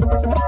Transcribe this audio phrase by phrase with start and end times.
[0.00, 0.41] Thank you.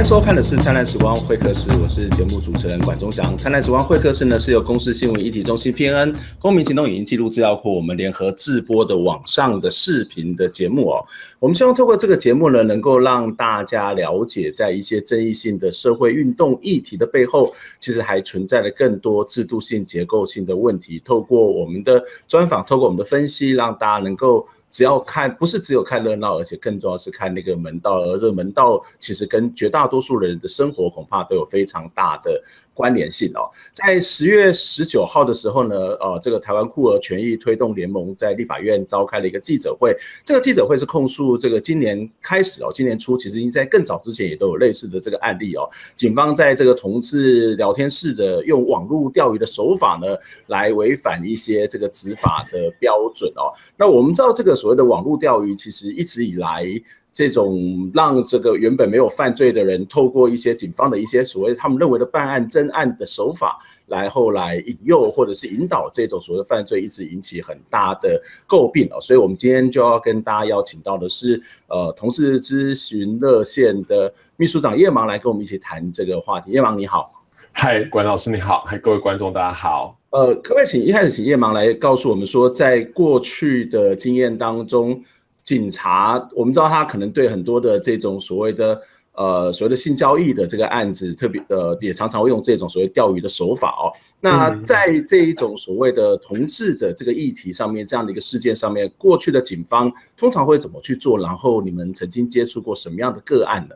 [0.00, 3.36] 在收看的是《灿烂时光会客室》，我是节目主持人管中祥。
[3.38, 11.04] 《灿烂时光会客室》呢是由公司新闻议题中心 PNN 公民行动影音记录资料库我们联合制播的网上的视频的节目哦。
[11.38, 20.98] 我们希望透过这个节目呢，能够让大家了解，在一些争议性的社会运动议题的背后，其实还存在了更多制度性、结构性的问题。
[21.04, 24.46] 透过我们的专访，透过我们的分析，让大家能够。
[24.70, 32.42] 只要看，不是只有看热闹，而且更重要是看那个门道，而这个门道其实跟绝大多数人的生活恐怕都有非常大的。
[32.80, 39.94] 关联性哦，在十月十九号的时候呢，呃，这个台湾酷儿权益推动联盟在立法院召开了一个记者会。
[40.24, 45.68] 这个记者会是控诉这个今年开始哦，今年初其实已经在更早之前也都有类似的这个案例哦。
[45.94, 53.52] 警方在这个同志聊天室的用网络钓鱼的手法呢，来违反一些这个执法的标准哦。
[53.76, 56.64] 那我们知道这个所谓的网络钓鱼，其实一直以来。
[57.12, 69.00] 这种让这个原本没有犯罪的人，透过一些警方的一些所谓他们认为的办案侦案的手法，来后来引诱或者是引导这种所谓的犯罪，一直引起很大的诟病哦。
[69.00, 76.52] 所以，我们今天就要跟大家邀请到的是，呃，同事咨询热线的秘书长叶芒来跟我们一起谈这个话题。
[76.52, 77.10] 叶芒你好，
[77.52, 79.98] 嗨，管老师你好，嗨，各位观众大家好。
[80.10, 85.02] 呃，可不可以请一开始请叶芒来告诉我们说，在过去的经验当中。
[85.50, 88.80] 警察，我们知道他可能对很多的这种所谓的
[89.14, 93.90] 呃所谓的性交易的这个案子，特别呃也常常会用这种所谓钓鱼的手法哦。
[94.20, 101.18] 那在这一种所谓的同志的这个议题上面，这样的一个事件上面，过去的警方通常会怎么去做？
[101.18, 103.74] 然后你们曾经接触过什么样的个案呢？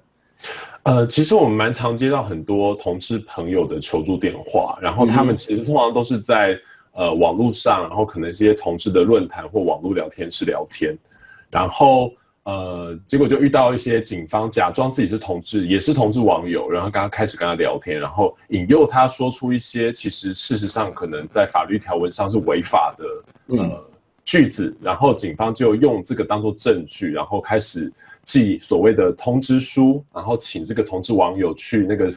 [0.85, 6.57] 呃，其实我们蛮常接到很多同志朋友的求助电话，然后他们其实通常都是在
[6.93, 10.97] 呃网络上，然后可能一些同志的论坛或网络聊天室聊天。
[11.55, 23.85] 然后，呃，结果就遇到一些警方假装自己是同志，也是同志网友，然后刚刚开始跟他聊天，然后引诱他说出一些其实事实上可能在法律条文上是违法的呃
[24.25, 27.93] 句子，然后警方就用这个当做证据，然后开始
[28.25, 32.13] 寄所谓的通知书，然后请这个同志网友去那个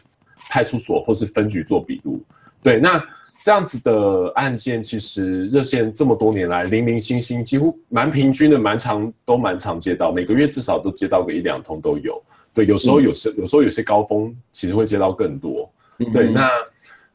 [0.50, 2.20] 派出所或是分局做笔录。
[2.64, 3.00] 对，那。
[3.42, 12.22] 这样子的案件，其实热线这么多年来零零星星，几乎蛮平均的，蛮常都蛮常接到，每个月至少都接到个一两通都有。
[12.53, 15.72] 对，有时候有时有时候有些高峰，其实会接到更多。
[16.12, 16.50] 对，那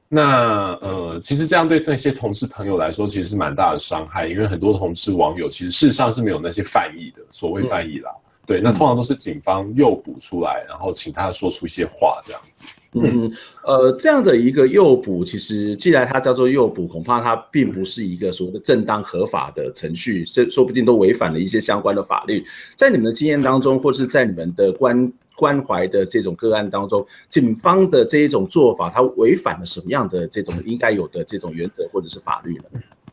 [0.09, 8.11] 那呃，其实这样对那些同事朋友来说，其实是蛮大的伤害，因为很多同事网友其实事实上是没有那些犯意的，所谓犯意啦。
[8.47, 12.65] 对，那通常都是警方诱捕出来，然后请他说出一些话这样子。
[12.94, 13.32] 嗯，
[13.64, 22.44] 呃，这样的一个诱捕，其实既然它叫做诱捕，恐怕它并不是一个所谓的正当合法的程序，说说不定都违反了一些相关的法律。
[22.76, 32.64] 在你们的经验当中，或是在你们的关关怀的这种个案当中，警方的这一种做法，它违反了什么样的这种应该有的这种原则或者是法律呢？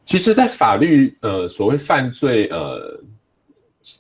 [0.04, 3.00] 其实，在法律，呃，所谓犯罪，呃，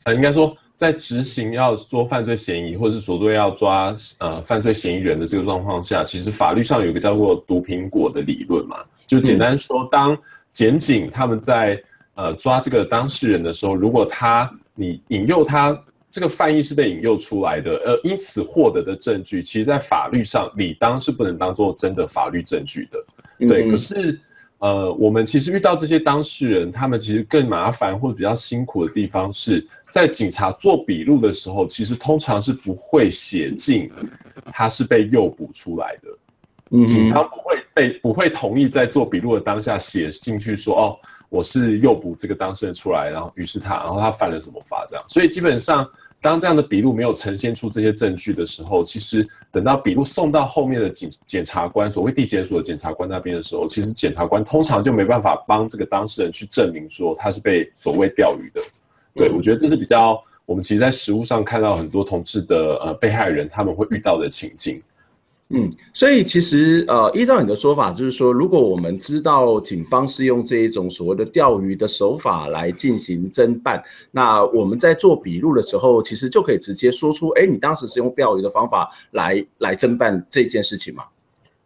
[0.04, 0.54] 呃，应该说。
[0.80, 10.18] 在执行要做犯罪嫌疑，或者是所谓要抓呃犯罪嫌疑人的这个状况下，其实法律上有一个叫做毒苹果的理论嘛，就简单说，当
[10.54, 11.78] 检警他们在
[12.16, 15.78] 呃抓这个当事人的时候，如果他你引诱他
[16.10, 24.18] 这个犯意是被引诱出来的，呃，因此获得的证据，其实在法律上理当是不能当做真的法律证据的，对，可是。
[24.62, 33.92] 呃，我们其实遇到这些当事人，他们其实更麻烦或者比较辛苦的地方是在警察做笔录的时候，其实通常是不会写进
[34.46, 36.10] 他是被诱捕出来的。
[36.72, 40.98] 嗯，警方不会被不会同意在做笔录的当下写进去说，哦，
[41.30, 45.04] 我是诱捕这个当事人出来，然后于是他，然后他犯了什么法这样。
[45.08, 45.88] 所以基本上。
[46.22, 58.62] 当这样的笔录没有呈现出这些证据的时候，其实等到笔录送到后面的检检察官，所谓地检署的检察官那边的时候，其实检察官通常就没办法帮这个当事人去证明说他是被所谓钓鱼的。
[59.14, 64.82] 对，我觉得这是比较我们其实，在实务上看到很多同志的呃被害人他们会遇到的情境。
[65.52, 81.04] 嗯，所以其实呃，依照你的说法，就是说，如果我们知道警方是用这一种所谓的钓鱼的手法来进行侦办，那我们在做笔录的时候，其实就可以直接说出，哎，你当时是用钓鱼的方法来来侦办这件事情嘛？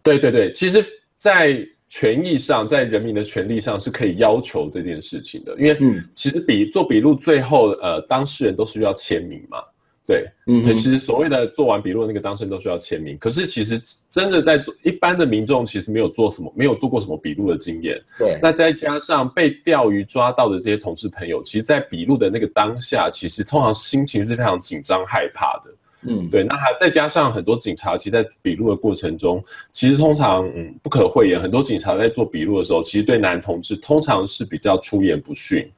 [0.01, 0.81] 对对对，其实，
[1.17, 1.59] 在
[1.95, 5.77] 权益上，在人民的权利上是可以要求这件事情的，因为
[6.15, 9.59] 其实笔做笔录最后，呃，当事人都是需要签名嘛。
[10.03, 13.79] 对，嗯，其实所谓的做完笔录的那个当事人都需要签名，可是其实
[14.09, 18.01] 真的在做一般的民众其实没有做什么，没有做过什么笔录的经验。
[18.17, 25.71] 对，那再加上被钓鱼抓到的这些同志朋友，其实，在笔录的那个当下，其实通常心情是非常紧张害怕的。
[26.05, 35.71] 嗯，对，那还再加上很多警察，其实，在笔录的过程中，其实通常嗯不可讳言，很多警察在做笔录的时候，其实对男同志通常是比较出言不逊，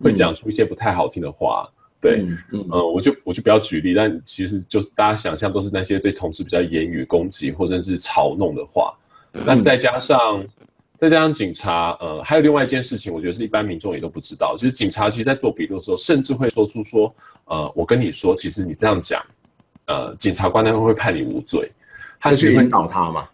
[0.00, 1.68] 会讲出一些不太好听的话。
[1.68, 8.92] 嗯对，嗯，嗯呃，我就我就不要举例，但其实就大家想象都是那些对同志比较言语攻击或者是嘲弄的话。
[9.46, 10.44] 那再加上
[10.98, 17.14] 再加上警察，呃，还有另外一件事情，我觉得是一般民众也都不知道，就是警察其实在做笔录的时候，甚至会说出说，
[17.44, 19.24] 呃，我跟你说，其实你这样讲，
[19.86, 21.70] 呃，检察官那会会判你无罪，
[22.20, 23.28] 他去引导他嘛？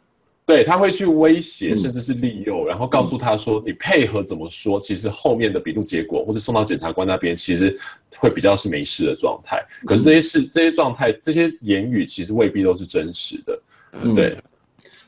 [0.46, 7.78] 对，他会去威胁，甚至是利诱，嗯、然后告诉他说：“你配合怎么说，其实后面的笔录结果，或者送到检察官那边，其实
[8.16, 9.62] 会比较是没事的状态。
[9.84, 13.60] 可是这些事、这些状态、这些言语，其实未必都是真实的。
[14.14, 14.42] 对，嗯、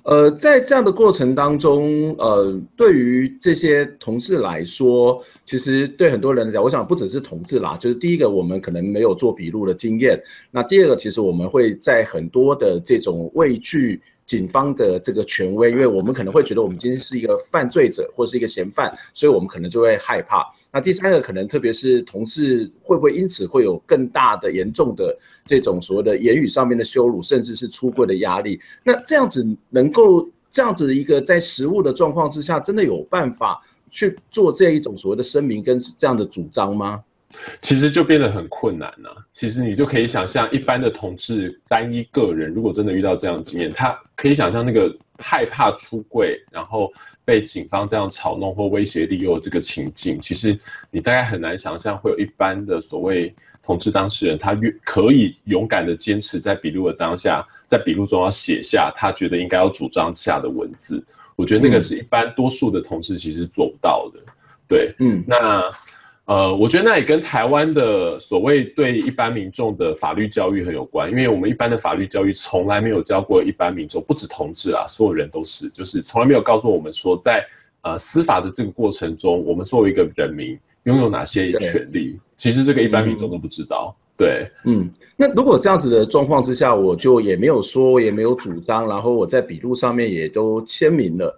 [0.04, 10.16] 呃，在这样的过程当中，呃，对于这些同志来说，其实对很多人来讲，我想不只是同志啦，就是第一个，我们可能没有做笔录的经验；
[10.50, 14.00] 那第二个，其实我们会在很多的这种畏惧。
[14.30, 20.46] 警方的这个权威，因为我们可能会觉得我们今天是一个犯罪者或是一个嫌犯，所以我们可能就会害怕。
[20.70, 28.60] 那第三个可能，特别是同志，会不会因此会有更大的、严重的这种所谓的言语上面的羞辱，甚至是出柜的压力？
[28.84, 33.60] 那这样子能够这样子的一个在实务的状况之下，真的有办法
[33.90, 37.02] 去做这一种所谓的声明跟这样的主张吗？
[37.62, 39.24] 其实就变得很困难了。
[39.32, 46.92] 其实你就可以想象，一般的同志单一个人，如果真的遇到这样的经验，他可以想象那个害怕出柜，然后
[47.24, 50.18] 被警方这样嘲弄或威胁利诱这个情境。
[50.20, 50.58] 其实
[50.90, 53.32] 你大概很难想象，会有一般的所谓
[53.62, 61.02] 同志当事人，他越可以勇敢的坚持在笔录的当下，在笔录中要写下他觉得应该要主张下的文字。
[61.36, 64.20] 我觉得那个是一般多数的同志其实做不到的。
[64.66, 65.72] 对，嗯，那。
[66.30, 77.46] 呃，我觉得那也跟台湾的所谓对一般民众的法律教育很有关，因为我们一般的法律教育从来没有教过一般民众，不止同志啊，所有人都是，就是从来没有告诉我们说在，在
[77.82, 83.92] 呃司法的这个过程中，我们作为一个人民拥有哪些权利，其实这个一般民众都不知道。
[83.92, 91.36] 嗯、对，嗯，那如果这样子的状况之下，我就也没有说，也没有主张，然后我在笔录上面也都签名了。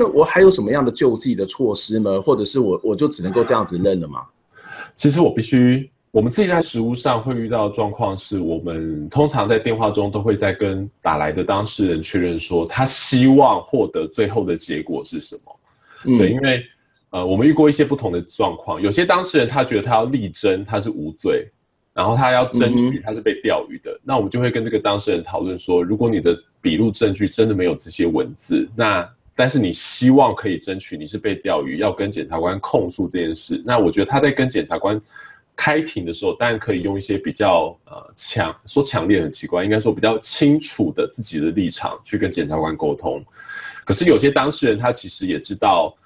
[0.00, 2.20] 那我还有什么样的救济的措施吗？
[2.20, 4.24] 或者是我我就只能够这样子认了吗？
[4.94, 15.60] 其实我必须，我们自己在实务上会遇到的状况是，我们通常在电话中都会在跟打来的当事人确认说，他希望获得最后的结果是什么。
[16.04, 16.62] 嗯、对，因为
[17.10, 21.48] 呃，我们遇过一些不同的状况，有些当事人他觉得他要力争他是无罪，
[21.92, 33.62] 然后他要争取他是被钓鱼的，嗯、那我们就会跟这个当事人讨论说，如果你的笔录证据真的没有这些文字，那但是你希望可以争取你是被钓鱼，要跟检察官控诉这件事。
[33.64, 35.00] 那我觉得他在跟检察官
[35.54, 43.24] 开庭的时候，当然可以用一些比较呃强，说强烈很奇怪，应该说比较清楚的自己的立场去跟检察官沟通。
[43.84, 45.96] 可是有些当事人他其实也知道，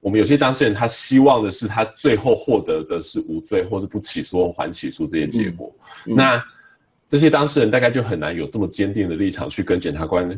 [0.00, 5.72] 我们有些当事人他希望的是他最后获得的是无罪或者不起诉或缓起诉这些结果。
[6.06, 6.44] 嗯嗯、那
[7.08, 10.28] 这些当事人大概就很难有这么坚定的立场去跟检察官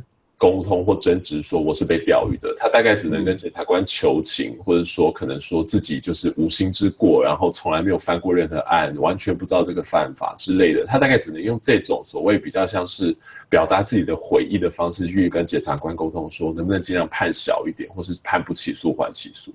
[0.42, 10.84] 沟通或争执，说我是被钓鱼的，他大概只能跟检察官求情，或者说可能说自己就是无心之过，然后从来没有犯过任何案，完全不知道这个犯法之类的。
[10.84, 13.16] 他大概只能用这种所谓比较像是
[13.48, 19.54] 表达自己的悔意的方式去跟检察官沟通，说能不能尽量判小一点，或是判不起诉还起诉。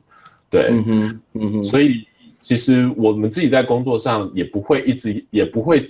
[0.50, 1.64] 对，嗯哼，嗯哼。
[1.66, 2.08] 所以
[2.40, 5.86] 其实我们自己在工作上也不会一直也不会。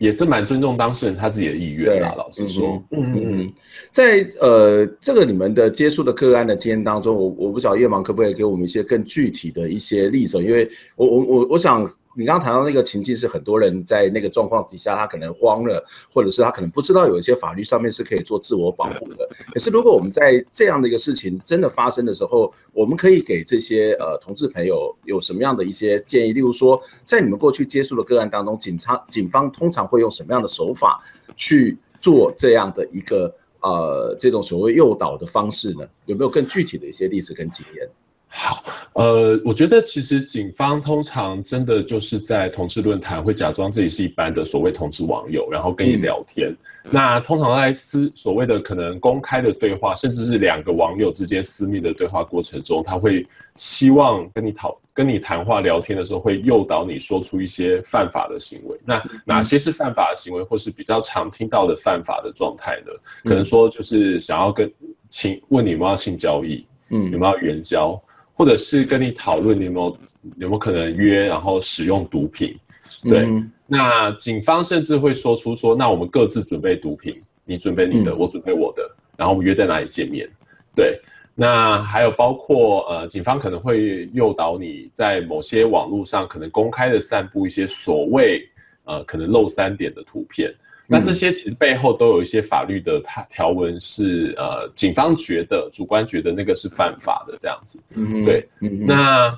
[0.00, 3.52] 也是蛮尊重当事人他自己的意愿啦，老实说，嗯嗯嗯，
[3.92, 11.86] 在呃这个你们的接触的个案的经验当中，我我不晓得叶芒可不可以给我们一些更具体的一些例子，因为我我我我想。
[12.16, 19.28] 你刚刚谈到那个情境是很多人在那个状况底下，他可能慌了，或者是他可能不知道有一些法律上面是可以做自我保护的。
[19.52, 26.32] 可是如果我们在这样的一个事情真的发生的时候，我们可以给这些呃同志朋友有什么样的一些建议？
[26.32, 31.00] 例如说，在你们过去接触的个案当中，警察警方通常会用什么样的手法
[31.36, 35.86] 去做这样的一个呃这种所谓诱导的方式呢？
[36.06, 37.88] 有没有更具体的一些例子跟经验？
[38.32, 46.48] 好，呃，我觉得其实警方通常真的就是在同志论坛会假装自己是一般的所谓同志网友，然后跟你聊天。
[46.84, 58.78] 嗯、那通常在私所谓的可能公开的对话，甚至是两个网友之间私密的对话过程中，他会希望跟你讨、跟你谈话聊天的时候，会诱导你说出一些犯法的行为。
[58.84, 62.92] 那哪些是犯法的行为，或是比较常听到的犯法的状态呢？
[63.24, 64.72] 可能说就是想要跟
[65.08, 68.00] 请问你有没有性交易，嗯，有没有援交？
[68.40, 69.98] 或者是跟你讨论你有没有
[70.38, 72.58] 有没有可能约，然后使用毒品，
[73.02, 80.26] 对，嗯、那警方甚至会说出说，那我们各自准备毒品，你准备你的，嗯、我准备我的，然后我们约在哪里见面，
[80.74, 80.98] 对，
[81.34, 88.42] 那还有包括呃，警方可能会诱导你在某些网络上可能公开的散布一些所谓
[88.84, 90.50] 呃可能露三点的图片。
[90.90, 99.32] 那这些其实背后都有一些法律的条文是，呃，警方觉得主观觉得那个是犯法的这样子，嗯，对，嗯，那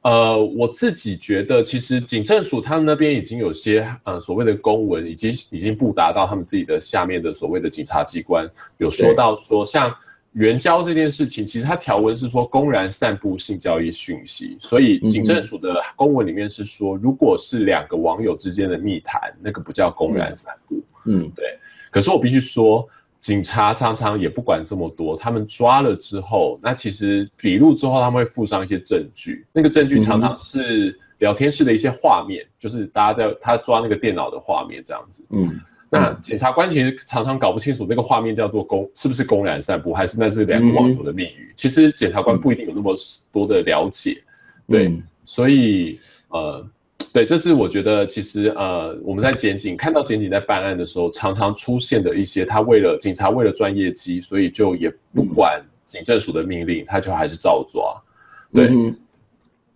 [0.00, 9.94] 呃，我自己觉得其实警政署他们那边已经有些呃所谓的公文，已经已经布达到他们自己的下面的所谓的警察机关，有说到说像。
[10.34, 20.74] 援交这件事情，其实它条文是说公然散布性交易讯息，所以警政署的公文里面是说，如果是两个网友之间的密谈，那个不叫公然散布。
[20.74, 21.58] 嗯，对。
[21.90, 22.88] 可是我必须说，
[23.20, 35.24] 警察常常也不管这么多，他们抓了之后，那其实笔录之后他们会附上一些证据，那个证据常常是聊天室的一些画面，就是大家在他抓那个电脑的画面这样子。
[35.30, 35.60] 嗯。
[35.90, 41.52] 那检察官其实常常搞不清楚那个画面叫做公是不是公然散布，还是那是两个网友的密语。
[41.54, 42.96] 其实检察官不一定有那么
[43.30, 44.20] 多的了解，
[44.66, 46.66] 对，所以呃，
[47.14, 57.94] 对，这是我觉得其实呃，我们在检警看到检警在办案的时候，常常出现的一些，他为了警察为了赚业绩，所以就也不管警政署的命令，他就还是照抓，
[58.52, 58.68] 对。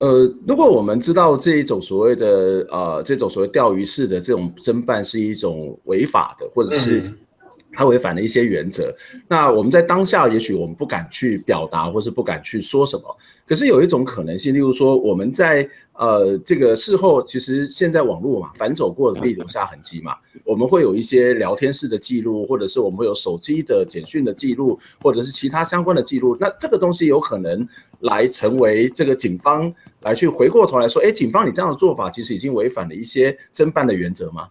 [0.01, 7.13] 呃，如果我们知道这一种所谓的呃，这种所谓钓鱼式的这种侦办是一种违法的，或者是
[7.79, 8.93] 它违反了一些原则，
[9.29, 13.05] 那我们在当下也许我们不敢去表达，或是不敢去说什么。
[13.47, 26.37] 可是有一种可能性，例如说我们在呃这个事后，其实现在网络嘛，反走过的可以留下痕迹嘛，我们会有一些聊天室的记录，或者是我们会有手机的简讯的记录，或者是其他相关的记录。
[26.41, 27.65] 那这个东西有可能
[28.01, 29.73] 来成为这个警方。
[30.03, 34.47] 来去回过头来说，哎，警方你这样的做法其实已经违反了一些侦办的原则吗？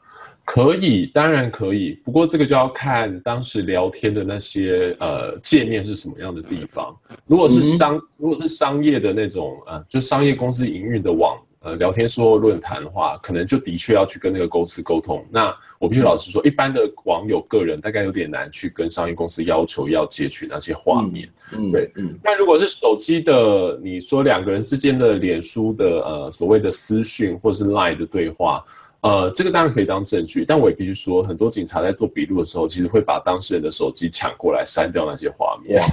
[0.48, 2.00] 可以，当然可以。
[2.06, 6.96] 不过这个就要看当时聊天的那些呃界面是什么样的地方。
[7.26, 11.38] 如果是商，嗯、如果是商业的那种呃，就商业公司营运的网。
[11.60, 15.26] 呃，聊天说论坛的话，可能就的确要去跟那个公司沟通。
[15.30, 21.28] 那我必须老实说，一般的网友个人大概有点难去跟商业公司要求要截取那些画面。
[21.58, 22.18] 嗯，对，嗯。
[22.24, 28.64] 那如果是手机的，你说两个人之间的脸书的呃所谓的私讯或是 Line 的对话，
[29.02, 30.44] 呃，这个当然可以当证据。
[30.44, 35.80] 但我也必须说，很多警察在做笔录的时候，其实会把当事人的手机抢过来删掉那些画面。
[35.82, 35.86] 哇，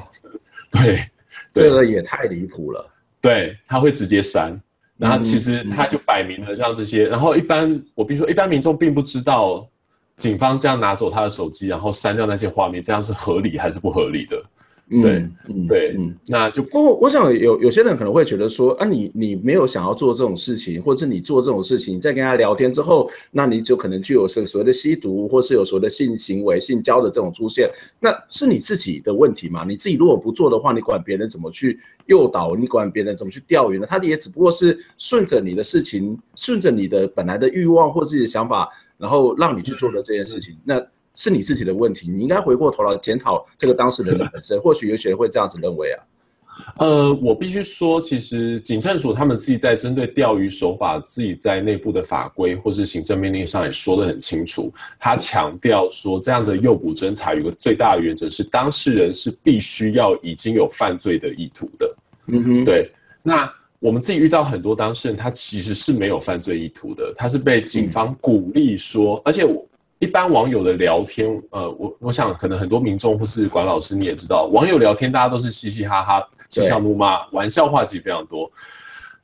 [0.72, 1.04] 对，
[1.50, 2.90] 这个也太离谱了。
[3.20, 4.60] 对，他会直接删。
[4.96, 9.68] 然后其实他就摆明了让这些，然后一般我必须说一般民众并不知道，
[10.16, 14.40] 警方这样拿走他的手机，然后删掉那些画面，这样是合理还是不合理的？
[14.90, 29.64] 对，嗯，对，嗯，那就不过我想有有些人可能会觉得说，啊，你你没有想要做这种事情，或者是你做这种事情，你在跟他聊天之后，那你就可能具有是所谓的吸毒，或是有所谓的性行为、性交的这种出现，那是你自己的问题嘛？
[29.64, 32.54] 你自己如果不做的话，你管别人怎么去诱导？
[32.54, 33.86] 你管别人怎么去钓鱼呢？
[33.88, 40.80] 他也只不过是顺着你的事情，顺着你的本来的欲望或自己的想法，然后让你去做的这件事情，那。
[41.14, 44.58] 是你自己的问题，你应该回过头来检讨这个当事人的本身。
[44.62, 46.02] 或许有些人会这样子认为啊。
[46.78, 54.72] 呃，我必须说，其实警政署他们自己在针对钓鱼手法，自己在内部的法规或是行政命令上也说得很清楚。
[55.00, 61.96] 他强调说，这样的诱捕侦查有个最大的原则是，当事人是必须要已经有犯罪的意图的。
[62.28, 62.88] 嗯哼，对。
[63.20, 69.66] 那我们自己遇到很多当事人，他其实是没有犯罪意图的，他是被警方鼓励说，而且我。
[70.04, 78.50] 一般网友的聊天，呃，我我想可能很多民众或是管老师你也知道，网友聊天大家都是嘻嘻哈哈、嬉笑怒骂，玩笑话其实非常多。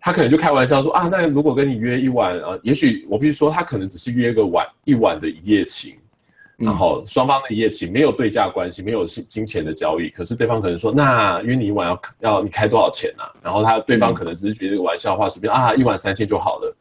[0.01, 5.97] 他可能就开玩笑说啊，那如果跟你约一晚啊，也许我必须说他可能只是约个晚一晚的一夜情，
[6.57, 13.29] 然后双方的一夜情没有对价关系，没有金金钱的交易，可是对方可能说那约你一晚要要你开多少钱啊？
[13.43, 16.75] 然后他对方可能只是觉得这个玩笑话，随便啊一晚三千就好了，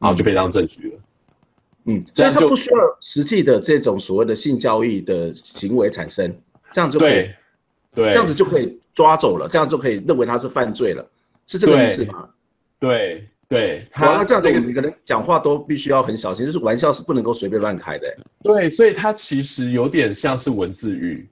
[0.00, 0.98] 然后就被当证据了。
[1.88, 6.32] 嗯，所以他不需要实际的这种所谓的性交易的行为产生，
[6.70, 7.30] 这样就可以，
[7.94, 11.04] 对，这样子就可以抓走了，这样就可以认为他是犯罪了。
[11.46, 12.28] 是这个意思吗？
[12.78, 18.06] 对对，他这样子，你可能讲话都必须要很小心，就是玩笑是不能够随便乱开的。
[18.42, 21.26] 对，所以它其实有点像是文字狱。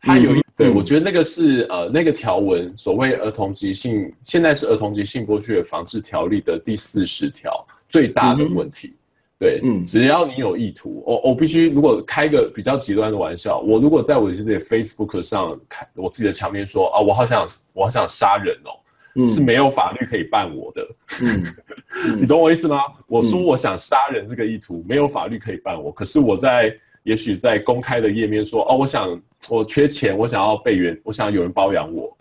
[0.00, 8.94] 它有一、嗯、对，我觉得那个是呃那个条文，所谓儿童及性，现在是儿童及性剥削防治条例的第四十条最大的问题。
[8.94, 8.97] 嗯、
[9.38, 18.70] 对，嗯，只要你有意图，我我必须如果开个比较极端的玩笑，我如果在我自己的 Facebook 上开我自己的墙面说啊，我好想我好想杀人哦，
[19.14, 20.88] 嗯、是没有法律可以办我的。
[21.22, 21.42] 嗯，
[22.20, 22.80] 你懂我意思吗？
[23.06, 26.76] 我说我想杀人这个意图、嗯、没有法律可以办我，可是我在。
[27.04, 29.18] 也许在公开的页面说哦，我想
[29.48, 32.14] 我缺钱，我想要被援，我想有人包养我，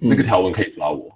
[0.00, 1.10] 嗯、那个条文可以抓我。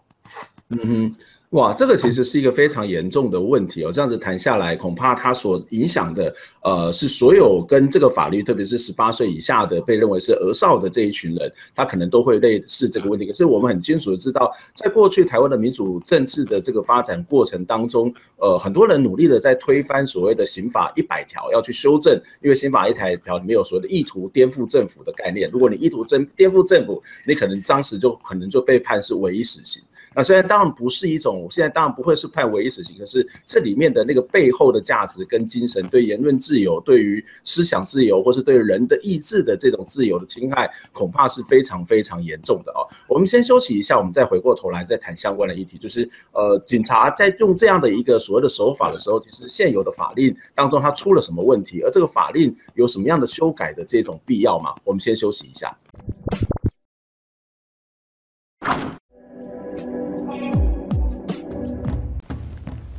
[0.70, 1.16] 嗯哼。
[1.52, 3.90] 哇，这个其实是一个非常严重的问题哦。
[3.90, 13.24] 这样子谈下来，恐怕它所影响的，呃，是所有跟这个法律，特别是十八岁以下的被认为是儿少的这一群人，他可能都会类似这个问题。
[13.24, 25.50] 可是我们很清楚的知道，在过去台湾的民主政治的这个发展过程当中，呃，很多人努力的在推翻所谓的刑法一百条，要去修正，因为刑法一百条里面有所谓的意图颠覆政府的概念。
[25.50, 29.82] 如果你意图颠颠覆政府，你可能当时就可能就被判是唯一死刑。
[30.14, 42.82] 那虽然当然不是一种，现在当然不会是判唯一死刑，可是这里面的那个背后的价值跟精神，对言论自由、对于思想自由，或是对人的意志的这种自由的侵害，恐怕是非常非常严重的哦。
[43.06, 45.78] 我们先休息一下，我们再回过头来再谈相关的议题。
[45.78, 54.74] 就是呃，警察在用这样的一个所谓的手法的时候，其实现有的法令当中它出了什么问题，而这个法令有什么样的修改的这种必要吗？
[54.84, 55.76] 我们先休息一下。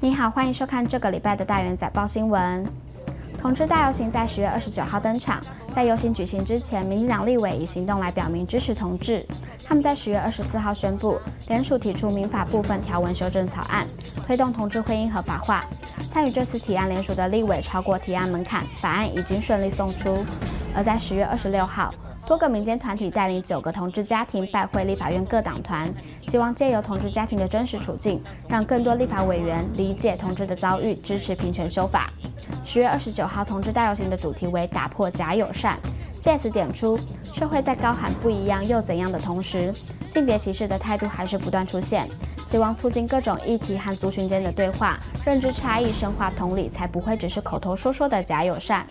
[0.01, 2.65] 你好，欢迎收看这个礼拜的大元载报新闻。
[3.37, 5.43] 同志大游行在十月二十九号登场，
[5.75, 9.25] 在游行举行之前，民进党立委以行动来表明支持同志。
[9.65, 13.85] 他们在十月二十四号宣布，联署提出民法部分条文修正草案，
[14.25, 15.65] 推动同志婚姻合法化。
[16.13, 20.25] 参与这次提案联署的立委超过提案门槛，法案已经顺利送出。
[20.73, 21.93] 而在十月二十六号，
[22.29, 25.91] 多个民间团体带领九个同志家庭拜会立法院各党团，
[26.27, 32.13] 希望借由同志家庭的真实处境，让更多立法委员理解同志的遭遇，支持平权修法。
[32.63, 35.79] 十月二十九号同志大游行的主题为打破假友善，
[36.21, 36.99] 借此点出
[37.33, 39.73] 社会在高喊不一样又怎样的同时，
[40.05, 42.07] 性别歧视的态度还是不断出现。
[42.45, 48.85] 希望促进各种议题和族群间的对话，认知差异，深化同理，才不会只是口头说说的假友善。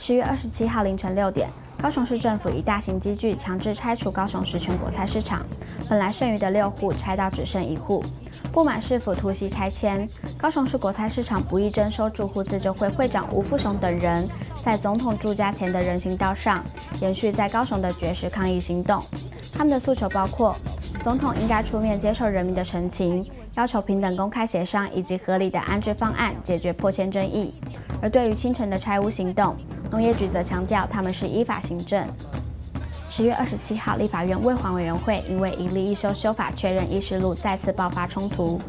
[0.00, 1.48] 十月二十七号凌晨六点，
[1.82, 5.44] 高雄市政府以大型机具强制拆除高雄市全国菜市场，
[5.88, 8.04] 本来剩余的六户拆到只剩一户，
[8.52, 10.08] 不满市府突袭拆迁，
[10.38, 14.26] 高雄市国菜市场不易征收住户自救会会长吴富雄等人，
[14.62, 16.64] 在总统住家前的人行道上，
[17.00, 19.02] 延续在高雄的绝食抗议行动。
[19.52, 20.54] 他们的诉求包括：
[21.02, 27.52] 总统应该出面接受人民的陈情，要求平等公开协商以及合理的安置方案，解决破迁争议。
[28.00, 29.56] 而对于清晨的拆屋行动，
[29.90, 32.06] 农业局则强调他们是依法行政。
[33.08, 38.60] 十月二十七号，立法院卫环委员会因为一例一修修法确认议事录再次爆发冲突，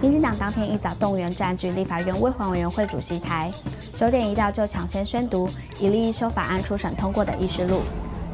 [0.00, 3.50] 民进党当天一早动员占据立法院卫环委员会主席台，
[3.96, 5.48] 九点一到就抢先宣读
[5.80, 7.80] 一例一修法案初审通过的议事录。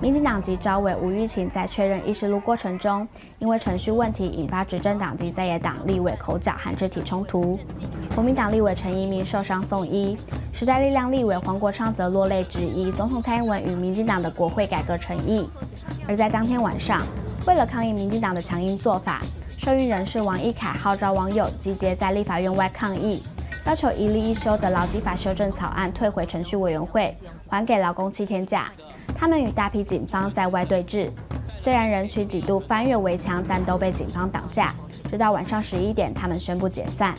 [0.05, 7.59] 民进党籍招委吴玉琴在确认议事录过程中，因为程序问题引发执政党及在野党立委口角和肢体冲突，
[8.15, 10.19] 国民党立委陈仪明受伤送医，
[10.53, 15.49] 时代力量立委黄国昌则落泪质疑总统蔡英文与民进党的国会改革诚意。
[16.07, 17.01] 而在当天晚上，
[17.47, 19.23] 为了抗议民进党的强硬做法，
[19.57, 23.23] 社运人士王一凯号召网友集结在立法院外抗议，
[23.65, 27.17] 要求一例一修的劳基法修正草案退回程序委员会，
[27.49, 28.71] 还给劳工七天假。
[29.15, 31.11] 他们与大批警方在外对峙，
[31.57, 34.75] 虽然人群几度翻越围墙，但都被警方挡下。
[35.09, 37.15] 直到晚上十一点，他们宣布解散。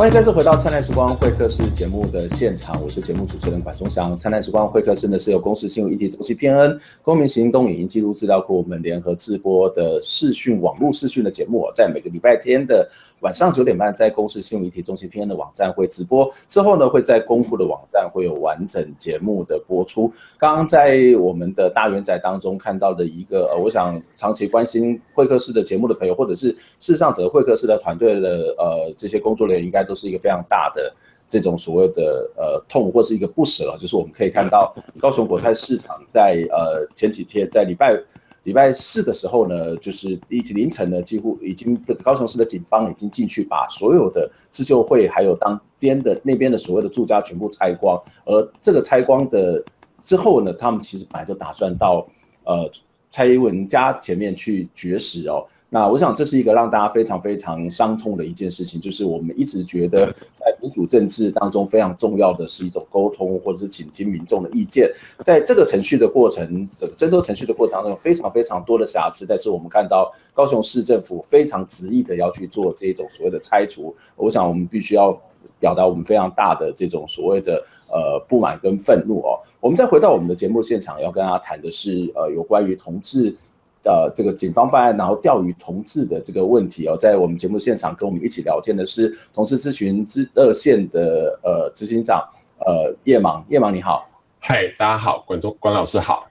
[0.00, 4.14] 欢迎再次回到《灿烂时光会客室》节目的现场，我是节目主持人管中祥。
[4.16, 12.88] 《灿烂时光会客室》呢是由公司新闻议题中心偏恩、公民行动影音记录资料库我们联合制播的视讯网络视讯的节目，在每个礼拜天的
[13.20, 20.10] 晚上九点半，在公司新闻议题中心偏恩的网站会直播，之后呢会在公布的网站会有完整节目的播出。
[20.38, 29.80] 刚刚在我们的大元仔当中看到的一个，呃，我想长期关心会客室的节目的朋友，或者是事实上整个会客室的团队的呃这些工作人员应该。
[29.90, 30.94] 都是一个非常大的
[31.28, 37.98] 这种所谓的呃痛或是一个不舍，就是我们可以看到高雄国泰市场在呃前几天在礼拜
[38.44, 49.62] 礼拜四的时候呢，就是一起凌晨呢，几乎已经高雄市的警方已经进去把所有的自救会还有当边的那边的所谓的住家全部拆光，而这个拆光的
[50.00, 52.06] 之后呢，他们其实本来就打算到
[52.44, 52.70] 呃
[53.10, 55.46] 蔡英文家前面去绝食哦。
[55.72, 64.90] 那我想这是一个让大家非常非常伤痛的一件事情，就是我们一直觉得在民主政治当中非常重要的是一种沟通，或者是倾听民众的意见。
[65.24, 75.16] 在这个程序的过程，这个征收程序的过程当中，非常非常多的瑕疵，但是我们看到高雄市政府非常执意的要去做这种所谓的拆除，我想我们必须要
[75.60, 79.38] 表达我们非常大的这种所谓的呃不满跟愤怒哦。
[79.60, 83.36] 我们再回到我们的节目现场，要跟大家谈的是呃有关于同志。
[83.82, 92.22] 的这个警方办案，然后钓鱼同志的这个问题哦，在我们节目现场跟我们一起聊天的是同志咨询之热线的呃执行长
[92.66, 96.26] 呃叶芒，叶芒你好，嗨，大家好，观众关老师好，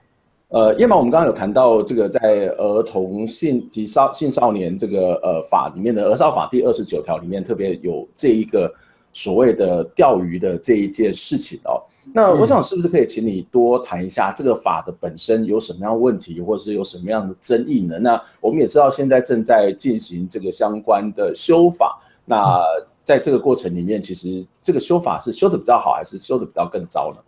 [0.48, 2.20] 呃叶芒，我们刚刚有谈到这个在
[2.58, 8.72] 儿童性及少性少年这个呃法里面的儿少法第二十九条里面特别有这一个。
[9.12, 11.79] 所谓的钓鱼的这一件事情哦，
[12.14, 17.98] 那我想是不是可以请你多谈一下这个法的本身有什么样的问题，或者是有什么样的争议呢？
[17.98, 22.60] 那我们也知道现在正在进行这个相关的修法，那
[23.02, 27.20] 在这个过程里面，其实这个修法是修的比较好，还是修的比较更糟呢？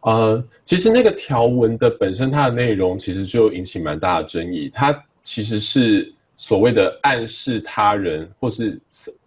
[0.00, 8.80] 呃，其实那个条文的本身，它的内容其实就引起蛮大的争议，它其实是所谓的暗示他人或是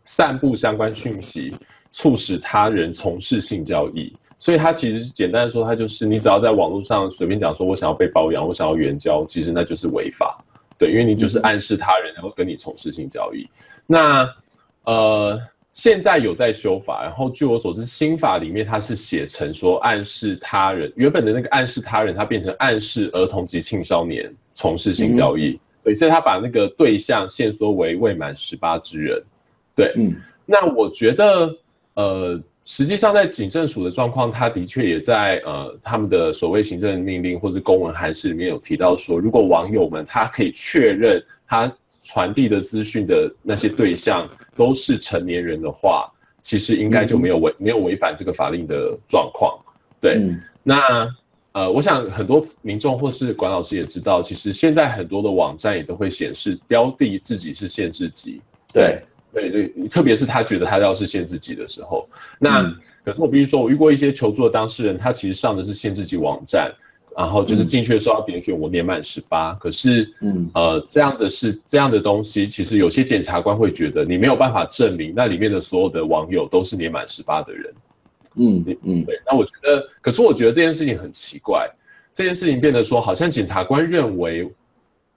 [0.04, 1.54] 散布相关讯息。
[1.92, 10.42] 促使他人从事性交易，所以它其实简单的说，它就是你只要在网络上随便讲说，我想要被包养，我想要援交，其实那就是违法，
[10.78, 13.46] 对，因为你就是暗示他人然后跟你从事性交易。
[13.86, 14.26] 那
[14.86, 15.38] 呃，
[15.74, 29.22] 现在有在修法，然后据我所知，新法里面它是写成说暗示他人，原本的那个暗示他人，它变成暗示儿童及青少年从事性交易，嗯、对，所以他把那个对象限缩为未满十八之人，
[29.76, 31.54] 对，嗯，那我觉得。
[31.96, 41.72] 呃，实际上在警政署的状况，他的确也在呃他们的所谓行政命令或是公文函释里面有提到说，如果网友们他可以确认他
[42.04, 49.58] 传递的资讯的那些对象都是成年人的话，其实应该就没有违、没有违反这个法令的状况。
[50.00, 50.22] 对，
[50.62, 51.10] 那
[51.54, 58.40] 呃，我想很多民众或是管老师也知道，其实现在很多的网站也都会显示标的自己是限制级。
[58.72, 59.02] 对。
[59.34, 62.08] 对对，特别是他觉得他要是限制级的时候，
[62.40, 66.72] 那、嗯、可是我必须说，我遇过一些求助的当事人，他其实上的是限制级网站，
[67.16, 70.50] 然后就是进去的时候要点选我年满十八，可是嗯。
[70.54, 77.74] 呃这样的是这样的东西，其实有些检察官会觉得你没有办法证明那里面的所有的网友都是年满十八的人，
[78.36, 79.04] 嗯嗯。
[79.04, 81.70] 对，那我觉得，可是我觉得这件事情很奇怪，
[82.14, 84.50] 这件事情变得说好像检察官认为，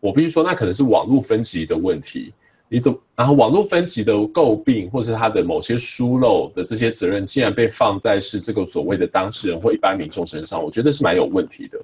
[0.01, 2.33] 我必须说那可能是网络分级的问题。
[2.73, 2.99] 你怎么？
[3.15, 11.79] 然后网络分级的诟病，或是他的某些疏漏的这些责任，竟然被放在是这个所谓的当事人或一般民众身上，我觉得是蛮有问题的。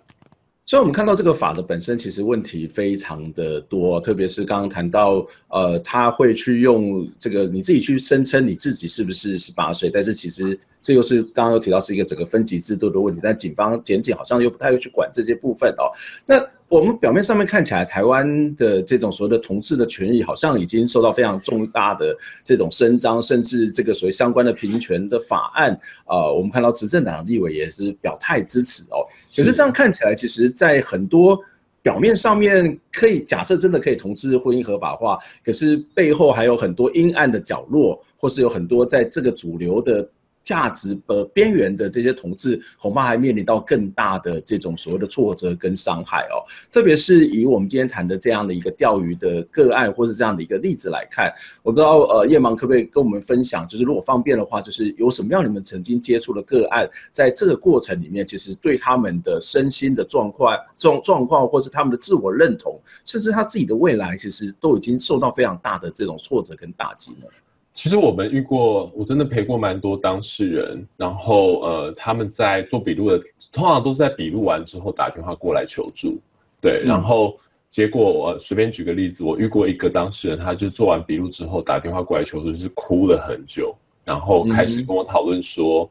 [0.64, 15.90] 所以，我们看到这个法的本身其实问题非常的多，特别是刚刚谈到，呃，他会去用这个你自己去声称你自己是不是十八岁，但是其实这又是刚刚又提到是一个整个分级制度的问题，但警方检警好像又不太会去管这些部分哦。
[16.24, 22.14] 那我们表面上面看起来，台湾的这种所谓的同志的权益，好像已经受到非常重大的
[22.44, 29.00] 这种伸张，甚至这个所谓相关的平权的法案，呃，我们看到执政党的立委也是表态支持哦。
[29.34, 31.38] 可是这样看起来，其实，在很多
[31.80, 40.06] 表面上面可以假设真的可以同志婚姻合法化，可是背后还有很多阴暗的角落，或是有很多在这个主流的。
[40.42, 46.40] 价值呃边缘的这些同志，恐怕还面临到更大的这种所谓的挫折跟伤害哦。
[46.72, 67.30] 特别是以我们今天谈的这样的一个钓鱼的个案，或是这样的一个例子来看，我不知道呃叶芒可不可以跟我们分享，就是如果方便的话，就是有什么样你们曾经接触的个案，在这个过程里面，其实对他们的身心的状况状状况，或是他们的自我认同，甚至他自己的未来，其实都已经受到非常大的这种挫折跟打击了。
[67.78, 76.18] 其实我们遇过，我真的陪过蛮多当事人，然后呃，他们在做笔录的，通常都是在笔录完之后打电话过来求助，
[76.60, 77.38] 对，然后
[77.70, 83.72] 结果我随便举个例子，我遇过一个当事人，他就做完笔录之后打电话过来求助，就是哭了很久，
[84.04, 85.88] 然后开始跟我讨论说，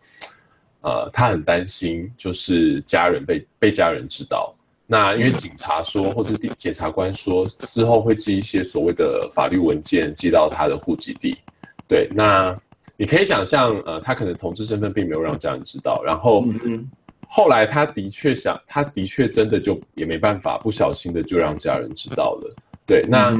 [0.82, 4.54] 呃，他很担心，就是家人被被家人知道，
[4.86, 11.38] 那因为警察说，或者检察官说之后会寄一些所谓的法律文件寄到他的户籍地。
[11.88, 12.56] 对，那
[12.96, 16.46] 你可以想象，呃，他可能同志身份并没有让家人知道，然后
[17.28, 22.56] 后来他的确想，他的确真的就也没办法，不小心的就让家人知道了。
[22.86, 23.38] 对，那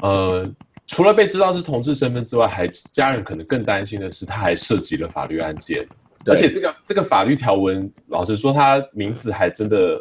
[0.00, 0.44] 呃，
[0.86, 5.86] 除了被知道是同志身份之外，还家人可能更担心的是，他还涉及了法律案件，
[6.26, 10.00] 而且这个这个法律条文，老实说，他名字还真的。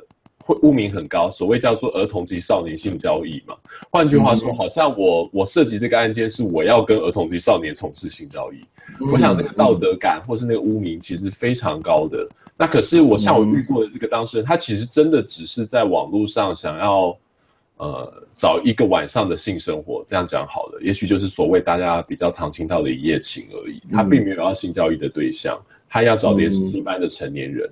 [0.49, 3.55] 会污名很高，所谓叫做儿童及少年性交易嘛。
[3.91, 8.65] 换句话说，好像我我涉及这个案件是我要跟儿童及少年从事性交易，
[9.11, 12.27] 我想那个道德感或是那个污名其实非常高的。
[12.57, 17.15] 那可是我像我遇过的这个当事人，他其实真的只是在网络上想要
[17.77, 23.79] 呃找一个晚上的性生活，这样讲好了，也许就是所谓大家比较常听到的一夜情而已。
[23.91, 27.69] 他并没有要性交易的对象，他要找练习一般的成年人。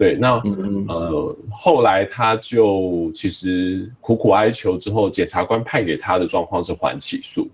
[0.00, 0.40] 对，那
[0.88, 7.46] 呃，后来他就其实苦苦哀求之后，检察官判给他的状况是缓起诉，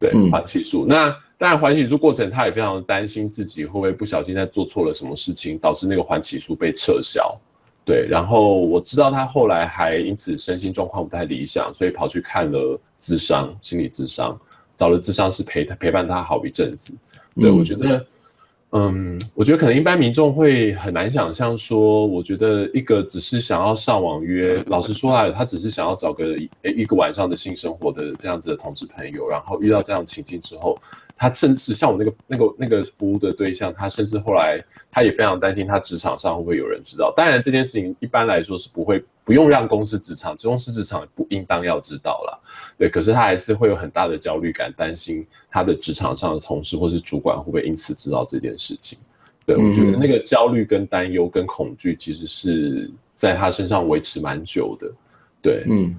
[0.00, 0.86] 对，缓起诉。
[0.88, 7.38] 那当然缓起诉过程，他也非常担心自己会不会不小心在做错了什么事情，导致那个缓起诉被撤销。
[7.84, 14.40] 对，然后我知道他后来还因此身心状况不太理想，所以跑去看了智商，心理智商，
[14.78, 16.94] 找了智商师陪他陪伴他好一阵子。
[17.38, 18.02] 对，我觉得。
[18.72, 30.76] 嗯，我觉得可能一般民众会很难想象说，我觉得一个只是想要上网约，老实说啊，他只是想要找个一一个晚上的性生活的这样子的同志朋友，然后遇到这样情境之后。
[31.16, 37.12] 他甚至像我那个那个那个服务的对象，他甚至后来他也非常担心，他职场上会不会有人知道？
[37.16, 42.38] 当然这件事情一般来说是不会，不用让公司职场，公司职场不应当要知道啦。
[42.76, 48.98] 对，可是他还是会有很大的焦虑感，担心他的职场上的同事或是主管会不会因此知道这件事情。
[49.46, 54.92] 对，我觉得那个焦虑跟担忧跟恐惧，其实是在他身上维持蛮久的。
[55.40, 55.98] 对，嗯。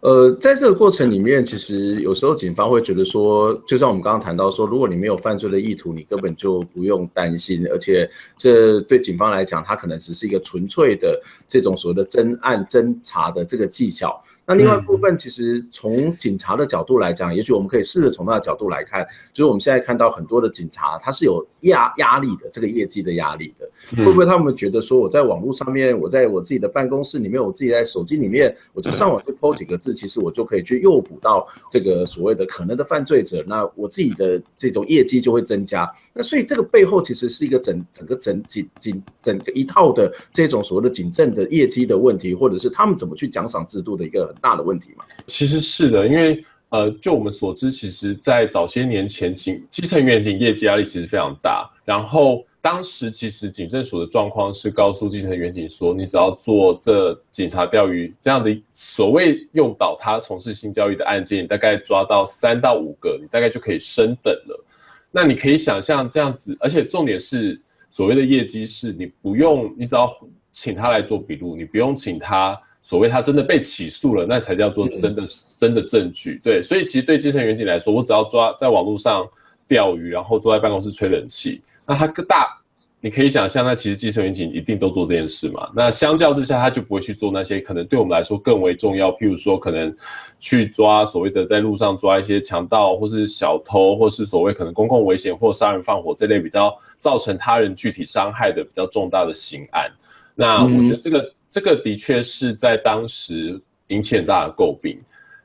[0.00, 14.18] 呃，在这个过程里面，其实有时候警方会觉得说，就像我们刚刚谈到说，如果你没有犯罪的意图，你根本就不用担心，而且这对警方来讲，它可能只是一个纯粹的这种所谓的侦案侦查的这个技巧。
[14.50, 35.88] 那另外一部分，其实从警察的角度来讲，也许我们可以试着从他的角度来看，就是我们现在看到很多的警察，他是有压压力的，这个业绩的压力的，会不会他们觉得说，我在网络上面，我在我自己的办公室里面，我自己在手机里面，我就上网去 po 几个字，其实我就可以去诱捕到这个所谓的可能的犯罪者，那我自己的这种业绩就会增加。
[36.12, 44.34] 那所以这个背后其实是一个整整个整警警整个一套的这种所谓的警政的业绩的问题，或者是他们怎么去奖赏制度的一个很。
[44.40, 45.04] 大的问题嘛？
[45.26, 51.70] 其实是的，因为呃，就我们所知，其实，在早些年前，警基层员警业绩压力其实非常大。
[51.84, 64.64] 然后当时其实警政署的状况是告诉基层员警说，你只要做这警察钓鱼这样的所谓诱导他从事性交易的案件，大概抓到三到五个，你大概就可以升等了。
[65.10, 70.10] 那你可以想象这样子，而且重点是所谓的业绩是你不用，你只要
[70.50, 72.60] 请他来做笔录，你不用请他。
[72.82, 75.22] 所谓他真的被起诉了，那才叫做真的
[75.58, 76.40] 真的证据。
[76.42, 79.28] 对，所以其实对基层员警来说，我只要抓在网络上
[79.68, 82.58] 钓鱼，然后坐在办公室吹冷气，那他个大，
[83.00, 85.70] 你可以想象，那其实基层员警一定都做这件事嘛。
[85.74, 89.94] 那相较之下，他就不会去做那些可能对我们来说更为重要，譬如说可能
[90.38, 99.90] 去抓所谓的在路上抓一些强盗或是小偷，或是所谓可能公共危险或杀人放火这类比较造成他人具体伤害的比较重大的刑案。
[100.34, 101.18] 那我觉得这个。
[101.20, 104.96] 嗯这个的确是在当时引起很大的诟病，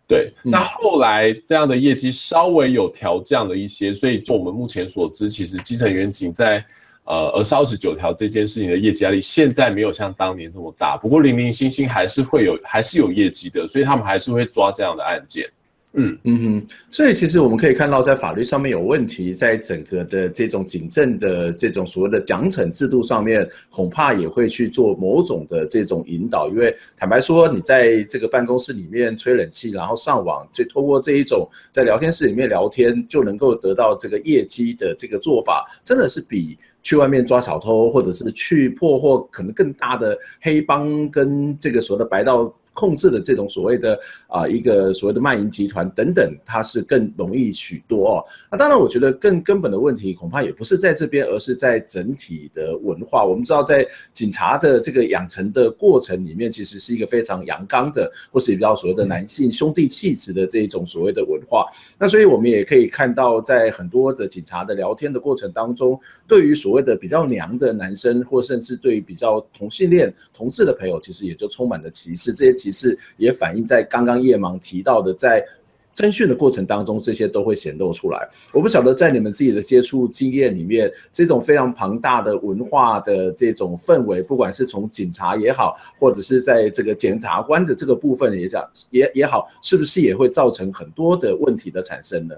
[0.08, 0.32] 对。
[0.44, 6.63] 那后来这样的业绩稍微有调降了一些，所以就我们目前所知，其实基层员警在
[7.06, 15.48] 呃而是二十九条这件事情的业绩压力现在没有像当年这么大，不过零零星星还是会有，还是有业绩的，所以他们还是会抓这样的案件。
[15.98, 26.50] 嗯嗯哼，所以其实我们可以看到，在法律上面有问题，在整个的这种警政的这种所谓的奖惩制度上面，恐怕也会去做某种的这种引导。
[26.50, 42.54] 因为坦白说，你在这个办公室里面吹冷气，然后上网，就通过这一种在聊天室里面聊天，就能够得到这个业绩的这个做法，真的是比去外面抓小偷，或者是去破获可能更大的黑帮跟这个所谓的白道。
[42.76, 48.24] 控制的这种所谓的啊一个所谓的卖淫集团等等，它是更容易许多哦。
[48.52, 53.24] 那当然，我觉得更根本的问题恐怕也不是在这边，而是在整体的文化。
[53.26, 61.66] 我们知道，在警察的这个养成的过程里面，其实是一个非常阳刚的，或是比较所谓的男性兄弟气质的这一种所谓的文化。
[61.98, 72.34] 那所以我们也可以看到，在很多的警察的聊天的过程当中，对于所谓的比较娘的男生，或甚至对于比较同性恋同志的朋友，其实也就充满了歧视。
[72.34, 72.64] 这些。
[72.65, 75.45] 其实也反映在刚刚叶芒提到的，在
[75.93, 78.28] 侦讯的过程当中，这些都会显露出来。
[78.51, 92.36] 我不晓得在你们自己的接触经验里面，这种非常庞大的文化的这种氛围，不管是从警察也好，或者是在这个检察官的这个部分也讲也也好，是不是也会造成很多的问题的产生呢？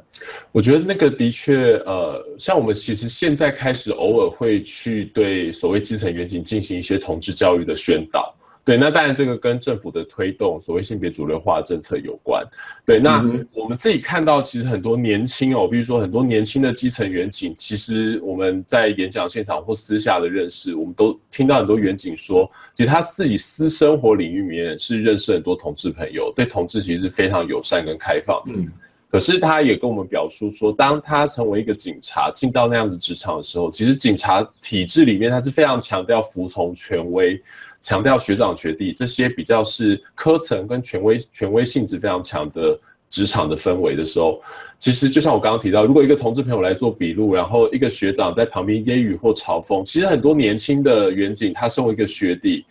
[0.51, 8.35] 我觉得那个的确，呃，像我们其实现在开始偶尔会去对所谓基层员警进行一些同志教育的宣导。
[8.67, 12.45] 对，那当然这个跟政府的推动所谓性别主流化政策有关。
[12.85, 28.51] 对，那我们自己看到，其实很多年轻哦，比如说很多年轻的基层员警，其实我们在演讲现场或私下的认识，我们都听到很多员警说，其实他自己私生活领域里面是认识很多同志朋友，对同志其实是非常友善跟开放的。
[28.53, 28.69] 嗯，
[29.09, 37.41] 可是他也跟我们表述说，当他成为一个警察，进到那样子职场的时候，其实警察体制里面他是非常强调服从权威。
[37.79, 44.41] 强调学长学弟这些比较是科层跟权威权威性质非常强的职场的氛围的时候，
[44.79, 52.65] 其实就像我刚刚提到，如果一个同志朋友来做笔录，然后一个学长在旁边揶揄或嘲讽，其实很多年轻的员警他身为一个学弟，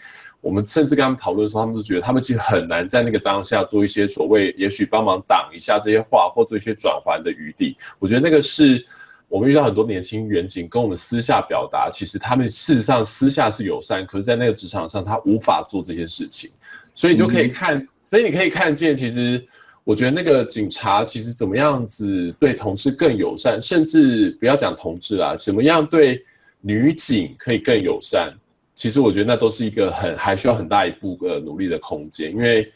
[0.46, 7.76] 我们甚至跟他们讨论的时候，他们都觉得他们其实很难在那个当下做一些所谓也许帮忙挡一下这些话或做一些转圜的余地。
[7.98, 8.84] 我觉得那个是。
[9.28, 16.48] 我们遇到很多年轻员警跟我们私下表达，其实他们事实上私下是友善，可是，在那个职场上他无法做这些事情，
[16.94, 19.44] 所以你就可以看，所以你可以看见，其实
[19.82, 26.24] 我觉得那个警察其实怎么样子对同志更友善，甚至不要讲同志啦，怎么样对
[26.60, 28.32] 女警可以更友善，
[28.76, 32.70] 其实我觉得那都是一个很还需要很大一步呃努力的空间，因为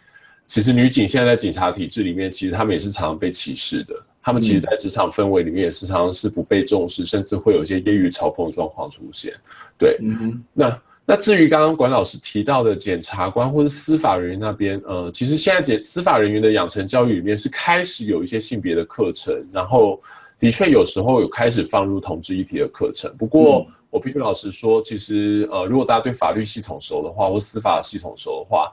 [0.46, 3.94] 其实女警现在在警察体制里面，其实他们也是常常被歧视的。
[4.22, 9.32] 他们其实，在职场氛围里面也时常是不被重视，甚至会有一些揶揄、嘲讽状况出现。
[9.78, 10.44] 对，嗯哼。
[10.52, 19.98] 那那至于刚刚管老师提到的检察官或者司法人员那边，呃，其实现在检司法人员的养成教育里面是开始有一些性别的课程，然后
[20.38, 23.10] 的确有时候有开始放入同志议题的课程。
[23.16, 28.72] 不过，我必须老实说，其实呃，如果大家对法律系统熟的话，或司法系统熟的话，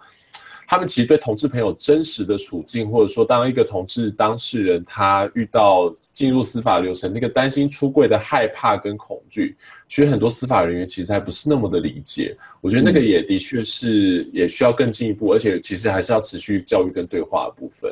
[0.70, 9.56] 他们其实对同志朋友真实的处境，或者说当一个同志当事人他遇到进入司法流程那个担心出柜的害怕跟恐惧，
[9.88, 12.38] 其实很多司法人员其实还不是那么的理解。
[12.60, 17.92] 我觉得那个也的确是也需要更进一步，而且其实还是要持续教育跟对话的部分。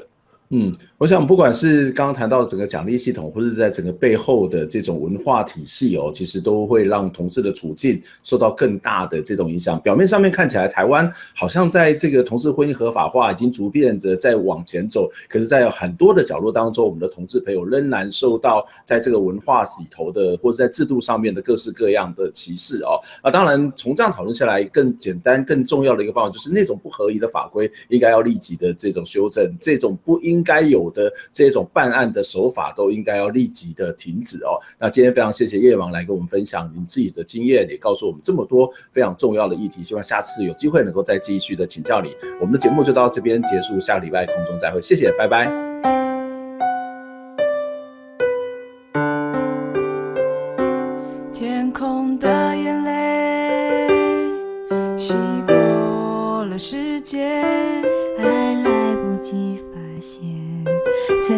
[0.57, 9.77] 嗯，我想不管是刚刚谈到整个奖励系统，或者是在整个背后的这种文化体系哦，其实都会让同志的处境受到更大的这种影响。
[9.81, 22.95] 表面上面看起来，台湾好像在这个同志婚姻合法化已经逐渐的在往前走，可是，在很多的角落当中，我们的同志朋友仍然受到在这个文化里头的，或者在制度上面的各式各样的歧视哦。
[23.21, 30.44] 啊，当然从这样讨论下来，更简单、更重要的一个方法就是那种不合宜的法规应该要立即的这种修正，这种不应。
[30.45, 34.55] 该有的这种办案的手法都应该要立即的停止哦。
[34.79, 39.83] 那今天非常谢谢叶王来跟我们分享你自己的经验，也告诉我们这么多非常重要的议题。
[39.83, 42.15] 希望下次有机会能够再继续的请教你。
[42.39, 45.74] 我们的节目就到这边结束，下个礼拜空中再会，谢谢，拜拜。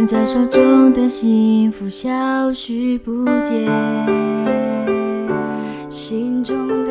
[0.07, 3.67] 在手中的幸福消失不见。
[5.89, 6.86] 心中